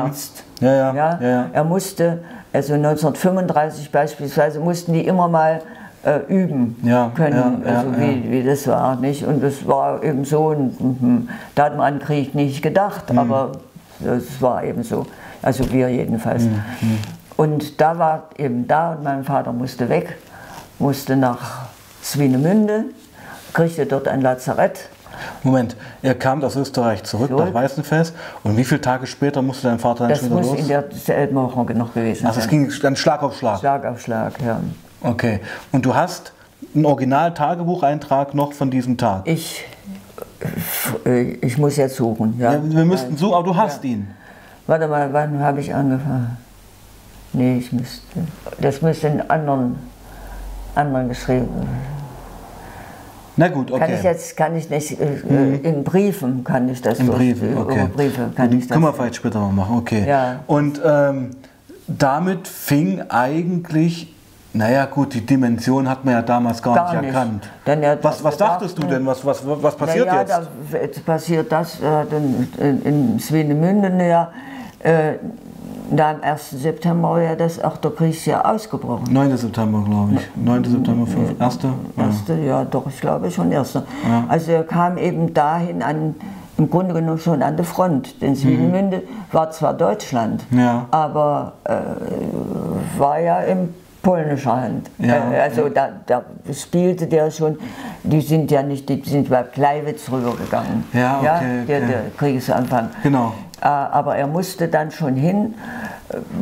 Ja, 0.60 0.72
ja, 0.74 0.94
ja, 0.94 1.18
ja. 1.20 1.46
Er 1.52 1.64
musste, 1.64 2.20
also 2.52 2.74
1935 2.74 3.92
beispielsweise, 3.92 4.58
mussten 4.60 4.92
die 4.94 5.06
immer 5.06 5.28
mal 5.28 5.60
äh, 6.04 6.18
üben 6.28 6.76
Ja, 6.82 7.10
können, 7.14 7.62
ja, 7.64 7.70
ja, 7.72 7.78
also 7.78 7.92
wie, 7.98 8.30
wie 8.30 8.42
das 8.42 8.66
war. 8.66 8.96
Nicht? 8.96 9.24
Und 9.24 9.42
das 9.42 9.66
war 9.66 10.02
eben 10.02 10.24
so, 10.24 10.46
und, 10.48 10.80
mhm, 10.80 11.28
da 11.54 11.64
hat 11.66 11.76
man 11.76 11.94
an 11.94 11.98
Krieg 12.00 12.34
nicht 12.34 12.62
gedacht, 12.62 13.12
Mhm. 13.12 13.18
aber 13.18 13.52
es 14.04 14.40
war 14.42 14.64
eben 14.64 14.82
so. 14.82 15.06
Also 15.42 15.70
wir 15.72 15.88
jedenfalls. 15.88 16.44
Mhm, 16.44 16.62
Und 17.36 17.80
da 17.80 17.98
war 17.98 18.24
eben 18.36 18.66
da 18.68 18.92
und 18.92 19.02
mein 19.04 19.24
Vater 19.24 19.52
musste 19.52 19.88
weg, 19.88 20.16
musste 20.78 21.16
nach 21.16 21.66
Swinemünde, 22.02 22.84
kriegte 23.52 23.86
dort 23.86 24.08
ein 24.08 24.20
Lazarett. 24.22 24.88
Moment, 25.44 25.76
er 26.02 26.14
kam 26.16 26.42
aus 26.42 26.56
Österreich 26.56 27.04
zurück, 27.04 27.28
Zurück. 27.28 27.46
nach 27.46 27.54
Weißenfels 27.54 28.12
und 28.42 28.56
wie 28.56 28.64
viele 28.64 28.80
Tage 28.80 29.06
später 29.06 29.40
musste 29.40 29.68
dein 29.68 29.78
Vater 29.78 30.00
dann 30.00 30.10
Das 30.10 30.18
schon 30.20 30.30
wieder 30.30 30.36
muss 30.40 30.50
los? 30.50 30.58
in 30.60 30.68
derselben 30.68 31.36
Woche 31.36 31.74
noch 31.74 31.94
gewesen 31.94 32.26
also 32.26 32.38
es 32.40 32.46
sein. 32.46 32.50
ging 32.66 32.72
dann 32.82 32.96
Schlag 32.96 33.22
auf 33.22 33.36
Schlag. 33.36 33.60
Schlag 33.60 33.84
auf 33.86 34.00
Schlag, 34.00 34.32
ja. 34.44 34.58
Okay. 35.02 35.40
Und 35.72 35.84
du 35.86 35.94
hast 35.94 36.32
einen 36.74 36.84
Original-Tagebucheintrag 36.86 38.34
noch 38.34 38.52
von 38.52 38.70
diesem 38.70 38.96
Tag? 38.96 39.22
Ich, 39.26 39.64
äh, 41.04 41.22
ich 41.40 41.58
muss 41.58 41.76
jetzt 41.76 41.96
suchen. 41.96 42.36
Ja. 42.38 42.54
Ja, 42.54 42.60
wir 42.62 42.84
müssten 42.84 43.16
so, 43.16 43.34
aber 43.34 43.44
du 43.44 43.56
hast 43.56 43.84
ihn. 43.84 44.08
Warte 44.66 44.86
mal, 44.88 45.12
wann 45.12 45.40
habe 45.40 45.60
ich 45.60 45.74
angefangen? 45.74 46.36
Nee, 47.32 47.58
ich 47.58 47.72
müsste. 47.72 48.02
Das 48.60 48.80
müsste 48.82 49.08
in 49.08 49.20
anderen, 49.30 49.76
anderen 50.74 51.08
geschrieben. 51.08 51.48
Na 53.36 53.48
gut, 53.48 53.70
okay. 53.70 53.80
Kann 53.80 53.94
ich 53.94 54.02
jetzt, 54.02 54.36
kann 54.36 54.54
ich 54.56 54.68
nicht, 54.68 55.00
äh, 55.00 55.14
äh, 55.30 55.56
in 55.62 55.82
Briefen 55.84 56.44
kann 56.44 56.68
ich 56.68 56.82
das 56.82 56.98
Im 57.00 57.06
durch- 57.06 57.16
Briefen, 57.18 57.52
über 57.52 57.62
okay. 57.62 57.88
Briefe 57.92 58.30
kann 58.36 58.50
Die 58.50 58.58
ich 58.58 58.66
das. 58.66 58.74
können 58.74 58.84
wir 58.84 58.92
vielleicht 58.92 59.16
später 59.16 59.40
mal 59.40 59.52
machen, 59.52 59.78
okay. 59.78 60.04
Ja. 60.06 60.40
Und 60.46 60.80
ähm, 60.84 61.30
damit 61.88 62.46
fing 62.46 63.00
eigentlich, 63.08 64.11
naja 64.54 64.84
gut, 64.86 65.14
die 65.14 65.24
Dimension 65.24 65.88
hat 65.88 66.04
man 66.04 66.14
ja 66.14 66.22
damals 66.22 66.62
gar, 66.62 66.74
Gar 66.74 66.92
nicht 66.94 67.02
nicht. 67.02 67.14
erkannt. 67.14 67.48
Denn 67.66 67.82
er- 67.82 68.02
was, 68.04 68.22
was 68.22 68.36
dachtest 68.36 68.76
du 68.78 68.86
denn? 68.86 69.04
Was, 69.06 69.24
was, 69.24 69.42
was 69.46 69.74
passiert 69.76 70.06
naja, 70.06 70.20
jetzt? 70.20 70.30
Da, 70.72 70.78
jetzt 70.78 71.06
passiert 71.06 71.50
das 71.52 71.80
äh, 71.80 72.02
in, 72.66 72.82
in 72.82 73.18
Swinemünde, 73.18 74.06
ja, 74.06 74.28
äh, 74.80 75.14
da 75.94 76.10
am 76.12 76.22
1. 76.22 76.50
September 76.62 77.10
war 77.10 77.20
ja 77.22 77.34
das 77.34 77.62
auch 77.62 77.76
der 77.76 77.90
Kriegsjahr 77.90 78.50
ausgebrochen. 78.50 79.12
9. 79.12 79.36
September, 79.36 79.82
glaube 79.86 80.14
ich. 80.14 80.30
9. 80.42 80.64
September, 80.64 81.06
5. 81.06 81.40
1. 81.40 81.58
Ja. 81.62 82.04
Erste, 82.04 82.34
ja, 82.40 82.64
doch, 82.64 82.86
ich 82.86 83.00
glaube 83.00 83.30
schon 83.30 83.52
erster. 83.52 83.84
Also 84.28 84.52
er 84.52 84.64
kam 84.64 84.96
eben 84.96 85.34
dahin 85.34 85.82
an, 85.82 86.14
im 86.56 86.70
Grunde 86.70 86.94
genommen 86.94 87.18
schon 87.18 87.42
an 87.42 87.56
der 87.56 87.66
Front. 87.66 88.22
Denn 88.22 88.34
Swinemünde 88.36 89.02
war 89.32 89.50
zwar 89.50 89.74
Deutschland, 89.74 90.50
Mhm. 90.50 90.58
Ja. 90.60 90.86
aber 90.90 91.52
äh, 91.64 91.72
war 92.98 93.18
ja 93.20 93.40
in 93.40 93.74
polnischer 94.02 94.60
Hand. 94.60 94.90
Ja, 94.98 95.32
Äh, 95.32 95.40
also 95.40 95.68
da, 95.68 95.90
da 96.06 96.22
spielte 96.52 97.06
der 97.06 97.30
schon, 97.30 97.58
die 98.02 98.20
sind 98.20 98.50
ja 98.50 98.62
nicht, 98.62 98.88
die 98.88 99.02
sind 99.04 99.30
bei 99.30 99.42
Kleiwitz 99.44 100.10
rübergegangen. 100.10 100.84
Ja, 100.92 101.18
okay, 101.18 101.64
der, 101.66 101.78
okay. 101.78 101.86
der 101.86 102.00
Kriegesanfang. 102.16 102.90
Genau. 103.02 103.32
Äh, 103.60 103.66
aber 103.66 104.16
er 104.16 104.26
musste 104.26 104.66
dann 104.68 104.90
schon 104.90 105.14
hin. 105.14 105.54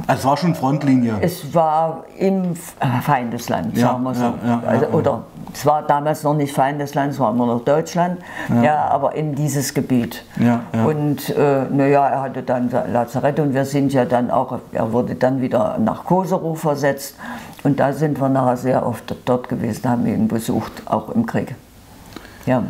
Also 0.07 0.21
es 0.21 0.25
war 0.25 0.37
schon 0.39 0.55
Frontlinie. 0.55 1.15
Es 1.21 1.55
war 1.55 2.05
im 2.19 2.55
Feindesland, 3.03 3.77
Ja, 3.77 3.89
sagen 3.89 4.03
wir 4.03 4.15
so. 4.15 4.25
ja, 4.25 4.35
ja, 4.45 4.63
also, 4.67 4.85
ja. 4.87 4.91
Oder 4.93 5.23
es 5.53 5.67
war 5.67 5.83
damals 5.83 6.23
noch 6.23 6.35
nicht 6.35 6.55
Feindesland, 6.55 7.13
es 7.13 7.21
war 7.21 7.31
immer 7.33 7.47
noch 7.47 7.65
Deutschland, 7.65 8.21
ja. 8.63 8.85
aber 8.87 9.15
in 9.15 9.35
dieses 9.35 9.75
Gebiet. 9.75 10.25
Ja, 10.39 10.61
ja. 10.75 10.85
Und 10.85 11.29
äh, 11.31 11.65
naja, 11.71 12.09
er 12.09 12.23
hatte 12.23 12.43
dann 12.43 12.71
Lazarett 12.93 13.39
und 13.39 13.53
wir 13.55 13.65
sind 13.65 13.93
ja 13.93 14.05
dann 14.05 14.31
auch, 14.31 14.59
er 14.73 14.93
wurde 14.93 15.15
dann 15.15 15.41
wieder 15.41 15.77
nach 15.79 16.05
Koserow 16.05 16.59
versetzt 16.59 17.17
und 17.65 17.79
da 17.81 17.93
sind 17.93 18.21
wir 18.21 18.29
nachher 18.29 18.57
sehr 18.57 18.87
oft 18.87 19.15
dort 19.25 19.49
gewesen, 19.49 19.89
haben 19.89 20.07
ihn 20.07 20.29
besucht, 20.29 20.73
auch 20.87 21.11
im 21.11 21.27
Krieg. 21.27 21.55
Ja, 22.47 22.63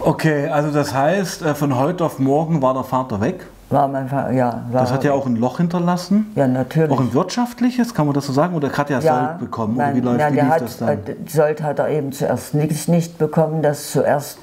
Okay, 0.00 0.46
also 0.48 0.70
das 0.70 0.94
heißt, 0.94 1.42
äh, 1.42 1.54
von 1.56 1.76
heute 1.76 2.04
auf 2.04 2.20
morgen 2.20 2.62
war 2.62 2.72
der 2.72 2.84
Vater 2.84 3.20
weg. 3.20 3.46
war 3.68 3.88
mein 3.88 4.08
Vater, 4.08 4.30
ja. 4.30 4.62
Das 4.72 4.92
hat 4.92 5.02
ja 5.02 5.12
auch 5.12 5.26
ein 5.26 5.34
Loch 5.34 5.56
hinterlassen. 5.58 6.30
ja, 6.36 6.46
natürlich. 6.46 6.92
Auch 6.92 7.00
ein 7.00 7.12
wirtschaftliches, 7.12 7.94
kann 7.94 8.06
man 8.06 8.14
das 8.14 8.26
so 8.26 8.32
sagen? 8.32 8.54
Oder 8.54 8.70
hat 8.70 8.90
er 8.90 9.02
Sold 9.02 9.40
bekommen? 9.40 9.74
Oder 9.74 9.86
nein, 9.86 9.96
wie 9.96 10.00
läuft 10.00 10.18
nein, 10.18 10.32
wie 10.34 10.36
der 10.36 10.48
hat, 10.50 10.60
das 10.62 10.78
dann? 10.78 10.88
äh, 10.90 10.98
Sold 11.26 11.62
hat 11.64 11.80
er 11.80 11.88
eben 11.88 12.12
zuerst 12.12 12.54
nicht, 12.54 12.88
nicht 12.88 13.18
bekommen, 13.18 13.60
dass 13.60 13.90
zuerst 13.90 14.38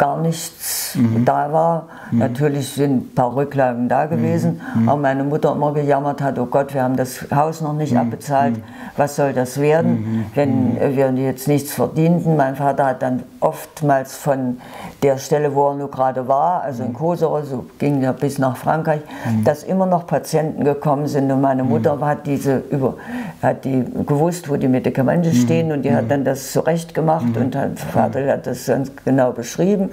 gar 0.00 0.16
nichts 0.18 0.94
Mhm. 0.96 1.24
da 1.26 1.52
war. 1.52 1.82
Natürlich 2.10 2.70
sind 2.72 3.12
ein 3.12 3.14
paar 3.14 3.36
Rücklagen 3.36 3.88
da 3.88 4.06
gewesen, 4.06 4.60
Mhm. 4.74 4.88
aber 4.88 5.00
meine 5.00 5.22
Mutter 5.24 5.52
immer 5.52 5.72
gejammert 5.74 6.22
hat, 6.22 6.38
oh 6.38 6.46
Gott, 6.46 6.72
wir 6.74 6.82
haben 6.82 6.96
das 6.96 7.26
Haus 7.32 7.60
noch 7.60 7.72
Mhm. 7.72 7.78
nicht 7.78 7.96
abbezahlt, 7.96 8.56
was 8.96 9.14
soll 9.16 9.32
das 9.34 9.60
werden, 9.60 10.24
wenn 10.34 10.76
wir 10.96 11.12
jetzt 11.12 11.46
nichts 11.48 11.72
verdienten. 11.72 12.36
Mein 12.36 12.56
Vater 12.56 12.86
hat 12.86 13.02
dann 13.02 13.22
oftmals 13.40 14.16
von 14.16 14.56
der 15.02 15.18
Stelle, 15.18 15.54
wo 15.54 15.68
er 15.68 15.74
nur 15.74 15.90
gerade 15.90 16.26
war, 16.26 16.62
also 16.62 16.82
Mhm. 16.82 16.88
in 16.88 16.94
Koserow, 16.94 17.44
so 17.44 17.66
ging 17.78 18.02
er 18.02 18.14
bis 18.14 18.38
nach 18.38 18.56
Frankreich, 18.56 19.02
dass 19.44 19.62
immer 19.62 19.86
noch 19.86 20.06
Patienten 20.06 20.64
gekommen 20.64 21.06
sind. 21.08 21.30
Und 21.30 21.42
meine 21.42 21.62
Mutter 21.62 21.94
Mhm. 21.96 22.04
hat 22.06 22.26
diese 22.26 22.62
über, 22.70 22.94
hat 23.42 23.64
die 23.66 23.84
gewusst, 24.06 24.48
wo 24.48 24.56
die 24.56 24.68
Medikamente 24.68 25.32
stehen. 25.34 25.70
Und 25.72 25.82
die 25.82 25.94
hat 25.94 26.10
dann 26.10 26.24
das 26.24 26.52
zurecht 26.52 26.94
gemacht 26.94 27.36
und 27.36 27.54
hat, 27.54 27.78
Vater 27.78 28.26
hat 28.32 28.46
das 28.46 28.64
ganz 28.66 28.90
genau 29.04 29.32
beschrieben 29.32 29.89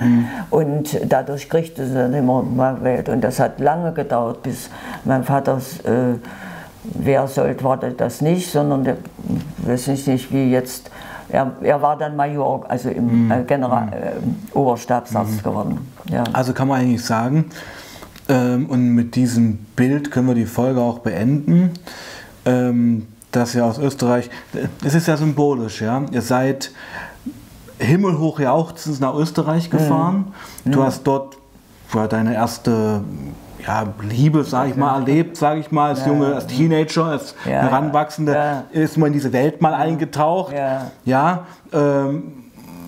und 0.49 0.99
dadurch 1.07 1.49
kriegte 1.49 1.87
sie 1.87 1.93
dann 1.93 2.13
immer 2.13 2.43
mal 2.43 2.75
Geld. 2.75 3.09
Und 3.09 3.21
das 3.21 3.39
hat 3.39 3.59
lange 3.59 3.93
gedauert, 3.93 4.43
bis 4.43 4.69
mein 5.05 5.23
Vater 5.23 5.57
äh, 5.83 6.17
wer 6.93 7.27
sollte, 7.27 7.63
war 7.63 7.77
das 7.77 8.21
nicht, 8.21 8.51
sondern 8.51 8.83
der, 8.83 8.97
weiß 9.59 9.89
ich 9.89 10.07
nicht, 10.07 10.33
wie 10.33 10.51
jetzt, 10.51 10.89
er, 11.29 11.51
er 11.61 11.81
war 11.81 11.97
dann 11.97 12.15
Major, 12.15 12.65
also 12.69 12.89
im 12.89 13.31
äh, 13.31 13.43
General, 13.43 13.89
äh, 13.91 14.57
Oberstabsarzt 14.57 15.43
geworden. 15.43 15.79
Ja. 16.09 16.23
Also 16.33 16.53
kann 16.53 16.67
man 16.67 16.81
eigentlich 16.81 17.03
sagen, 17.03 17.45
ähm, 18.29 18.67
und 18.67 18.89
mit 18.93 19.15
diesem 19.15 19.57
Bild 19.75 20.11
können 20.11 20.27
wir 20.27 20.35
die 20.35 20.45
Folge 20.45 20.81
auch 20.81 20.99
beenden, 20.99 21.71
ähm, 22.45 23.07
dass 23.31 23.55
ihr 23.55 23.65
aus 23.65 23.77
Österreich, 23.77 24.29
es 24.85 24.95
ist 24.95 25.07
ja 25.07 25.17
symbolisch, 25.17 25.81
ja, 25.81 26.03
ihr 26.11 26.21
seid 26.21 26.71
himmelhoch 27.79 28.39
jauchzend 28.39 28.99
nach 28.99 29.15
Österreich 29.15 29.69
gefahren, 29.69 30.33
du 30.65 30.83
hast 30.83 31.05
dort 31.05 31.37
ja, 31.93 32.07
deine 32.07 32.33
erste 32.33 33.01
ja, 33.65 33.85
Liebe, 34.01 34.43
sage 34.43 34.71
ich 34.71 34.75
mal, 34.75 34.99
erlebt, 34.99 35.35
sage 35.37 35.59
ich 35.59 35.71
mal, 35.71 35.89
als 35.89 36.05
Junge, 36.05 36.35
als 36.35 36.47
Teenager, 36.47 37.05
als 37.05 37.35
Ja, 37.45 37.51
Heranwachsende, 37.63 38.33
ja. 38.33 38.63
ist 38.71 38.97
man 38.97 39.07
in 39.07 39.13
diese 39.13 39.33
Welt 39.33 39.61
mal 39.61 39.73
eingetaucht. 39.73 40.53
Ja. 40.53 40.91
Ja, 41.05 41.45
ähm, 41.73 42.23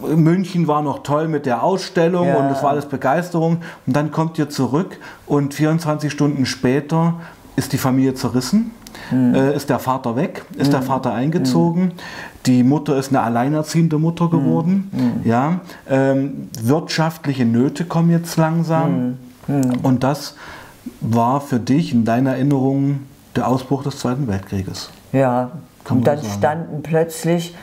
München 0.01 0.67
war 0.67 0.81
noch 0.81 1.03
toll 1.03 1.27
mit 1.27 1.45
der 1.45 1.63
Ausstellung 1.63 2.27
Ja. 2.27 2.37
und 2.37 2.45
es 2.51 2.63
war 2.63 2.69
alles 2.69 2.85
Begeisterung. 2.85 3.61
Und 3.85 3.95
dann 3.95 4.11
kommt 4.11 4.37
ihr 4.37 4.49
zurück 4.49 4.97
und 5.25 5.53
24 5.53 6.11
Stunden 6.11 6.45
später 6.45 7.15
ist 7.59 7.73
die 7.73 7.77
Familie 7.77 8.13
zerrissen, 8.15 8.71
Hm. 9.09 9.35
äh, 9.35 9.55
ist 9.55 9.69
der 9.69 9.79
Vater 9.79 10.15
weg, 10.15 10.43
ist 10.57 10.73
der 10.73 10.81
Vater 10.81 11.13
eingezogen. 11.13 11.91
Die 12.45 12.63
Mutter 12.63 12.97
ist 12.97 13.09
eine 13.09 13.21
alleinerziehende 13.21 13.99
Mutter 13.99 14.25
Hm. 14.25 14.31
geworden. 14.31 15.21
Ja, 15.23 15.59
ähm, 15.89 16.49
wirtschaftliche 16.61 17.45
Nöte 17.45 17.85
kommen 17.85 18.09
jetzt 18.09 18.35
langsam. 18.37 19.17
Und 19.83 20.03
das 20.03 20.35
war 21.01 21.41
für 21.41 21.59
dich 21.59 21.93
in 21.93 22.05
deiner 22.05 22.31
Erinnerung 22.31 22.99
der 23.35 23.47
Ausbruch 23.47 23.83
des 23.83 23.97
Zweiten 23.99 24.27
Weltkrieges. 24.27 24.89
Ja, 25.11 25.51
und 25.89 26.05
dann 26.07 26.17
sagen. 26.19 26.29
standen 26.37 26.81
plötzlich, 26.83 27.55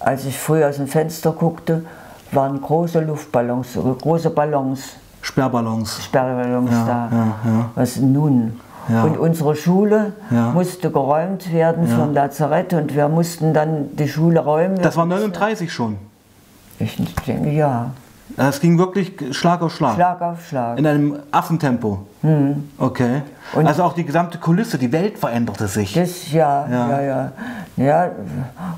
als 0.00 0.24
ich 0.24 0.36
früh 0.38 0.64
aus 0.64 0.76
dem 0.76 0.86
Fenster 0.86 1.32
guckte, 1.32 1.84
waren 2.32 2.60
große 2.60 3.00
Luftballons, 3.00 3.68
große 4.00 4.30
Ballons, 4.30 4.80
Sperrballons. 5.20 6.04
Sperrballons 6.04 6.70
Ja, 6.70 6.84
da. 6.86 7.16
ja, 7.16 7.26
ja. 7.50 7.70
Was 7.74 7.96
nun? 7.96 8.60
Ja. 8.88 9.04
Und 9.04 9.16
unsere 9.18 9.56
Schule 9.56 10.12
Ja. 10.30 10.50
musste 10.50 10.90
geräumt 10.90 11.52
werden 11.52 11.86
vom 11.88 12.12
Lazarett 12.12 12.72
und 12.74 12.94
wir 12.94 13.08
mussten 13.08 13.54
dann 13.54 13.96
die 13.96 14.08
Schule 14.08 14.40
räumen. 14.40 14.80
Das 14.82 14.96
war 14.96 15.06
39 15.06 15.72
schon. 15.72 15.96
Ich 16.78 16.96
denke, 17.26 17.50
ja. 17.50 17.90
Das 18.36 18.58
ging 18.60 18.78
wirklich 18.78 19.12
Schlag 19.36 19.62
auf 19.62 19.74
Schlag. 19.74 19.94
Schlag 19.94 20.20
auf 20.22 20.46
Schlag. 20.46 20.78
In 20.78 20.86
einem 20.86 21.16
Affentempo. 21.30 22.00
Okay. 22.78 23.22
Und- 23.54 23.66
also 23.66 23.84
auch 23.84 23.92
die 23.92 24.04
gesamte 24.04 24.38
Kulisse, 24.38 24.78
die 24.78 24.90
Welt 24.92 25.18
veränderte 25.18 25.68
sich. 25.68 25.92
Das, 25.92 26.32
ja, 26.32 26.66
Ja. 26.68 26.90
ja, 26.90 27.00
ja, 27.02 27.30
ja. 27.76 28.10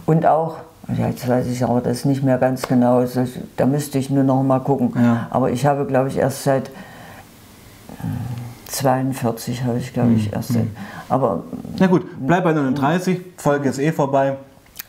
Und 0.04 0.26
auch, 0.26 0.56
ja, 0.98 1.06
jetzt 1.08 1.26
weiß 1.28 1.46
ich 1.46 1.64
aber 1.64 1.80
das 1.80 2.04
nicht 2.04 2.22
mehr 2.22 2.38
ganz 2.38 2.62
genau, 2.68 3.00
das, 3.00 3.16
da 3.56 3.66
müsste 3.66 3.98
ich 3.98 4.10
nur 4.10 4.24
noch 4.24 4.42
mal 4.42 4.58
gucken. 4.60 4.92
Ja. 5.00 5.28
Aber 5.30 5.50
ich 5.50 5.64
habe, 5.64 5.86
glaube 5.86 6.08
ich, 6.08 6.18
erst 6.18 6.42
seit 6.44 6.68
hm, 8.00 8.10
42 8.68 9.64
habe 9.64 9.78
ich, 9.78 9.92
glaube 9.92 10.08
Hm, 10.10 10.16
ich, 10.16 10.32
erst 10.32 10.52
seit. 10.52 10.66
Aber 11.08 11.44
Na 11.78 11.86
gut, 11.86 12.02
bleib 12.20 12.44
bei 12.44 12.52
39, 12.52 13.20
Folge 13.36 13.68
ist 13.68 13.78
eh 13.78 13.92
vorbei. 13.92 14.36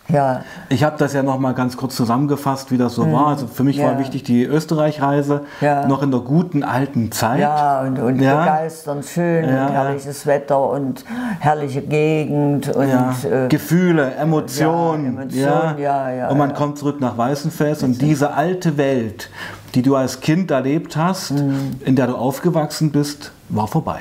Ja. 0.09 0.43
Ich 0.69 0.85
habe 0.85 0.95
das 0.97 1.11
ja 1.11 1.21
noch 1.21 1.37
mal 1.37 1.51
ganz 1.53 1.75
kurz 1.75 1.97
zusammengefasst, 1.97 2.71
wie 2.71 2.77
das 2.77 2.95
so 2.95 3.11
war. 3.11 3.27
Also 3.27 3.45
für 3.47 3.65
mich 3.65 3.75
Ja. 3.75 3.87
war 3.87 3.99
wichtig 3.99 4.23
die 4.23 4.45
Österreich-Reise, 4.45 5.41
Ja. 5.59 5.85
noch 5.85 6.01
in 6.01 6.11
der 6.11 6.21
guten 6.21 6.63
alten 6.63 7.11
Zeit. 7.11 7.41
Ja, 7.41 7.81
und, 7.81 7.99
und 7.99 8.21
Ja. 8.21 8.39
begeisternd 8.39 9.03
schön 9.03 9.43
Ja. 9.49 9.65
und 9.67 9.73
herrliches 9.73 10.25
Wetter 10.25 10.69
und 10.69 11.03
herrliche 11.39 11.81
Gegend 11.81 12.69
und 12.73 12.87
Ja, 12.87 13.13
äh, 13.29 13.47
Gefühle, 13.49 14.13
Emotionen. 14.15 15.15
Ja, 15.17 15.21
Emotionen, 15.23 15.77
ja, 15.79 16.09
ja, 16.11 16.29
und 16.29 16.37
man 16.37 16.51
ja. 16.51 16.55
kommt 16.55 16.77
zurück 16.77 17.01
nach 17.01 17.17
Weißenfels 17.17 17.83
und 17.83 18.01
diese 18.01 18.33
alte 18.33 18.77
Welt, 18.77 19.29
die 19.77 19.83
du 19.83 19.95
als 19.95 20.21
Kind 20.21 20.49
erlebt 20.49 20.97
hast, 20.97 21.31
Mhm. 21.33 21.75
in 21.85 21.95
der 21.95 22.07
du 22.07 22.15
aufgewachsen 22.15 22.91
bist, 22.91 23.31
war 23.49 23.67
vorbei. 23.67 23.99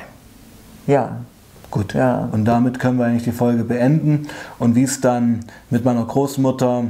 ja, 0.87 1.19
Gut. 1.71 1.93
Ja. 1.93 2.29
Und 2.33 2.45
damit 2.47 2.79
können 2.79 2.97
wir 2.99 3.05
eigentlich 3.05 3.25
die 3.25 3.33
Folge 3.33 3.65
beenden. 3.65 4.29
Und 4.59 4.77
wie 4.77 4.85
es 4.85 5.01
dann 5.03 5.41
mit 5.69 5.85
meiner 5.85 6.05
Großmutter 6.05 6.85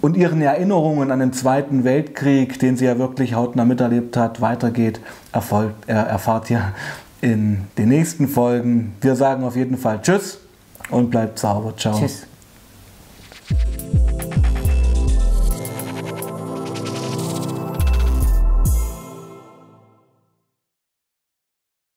und 0.00 0.16
ihren 0.16 0.40
Erinnerungen 0.40 1.10
an 1.10 1.18
den 1.18 1.32
Zweiten 1.34 1.82
Weltkrieg, 1.84 2.58
den 2.60 2.76
sie 2.78 2.86
ja 2.86 2.98
wirklich 2.98 3.34
hautnah 3.34 3.64
miterlebt 3.66 4.16
hat, 4.16 4.40
weitergeht, 4.40 5.00
erfolgt, 5.32 5.88
äh, 5.88 5.92
erfahrt 5.92 6.48
ihr 6.50 6.72
in 7.20 7.64
den 7.76 7.88
nächsten 7.88 8.28
Folgen. 8.28 8.94
Wir 9.02 9.16
sagen 9.16 9.42
auf 9.44 9.56
jeden 9.56 9.76
Fall 9.76 10.00
Tschüss 10.00 10.38
und 10.90 11.10
bleibt 11.10 11.38
sauber. 11.40 11.74
Ciao. 11.76 11.98
tschüss. 11.98 12.26